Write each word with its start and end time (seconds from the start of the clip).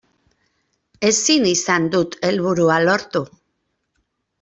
Ezin 1.11 1.47
izan 1.51 1.87
dut 1.97 2.19
helburua 2.31 2.83
lortu. 2.91 3.27